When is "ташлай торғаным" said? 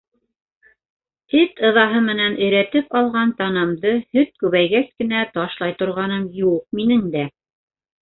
5.39-6.29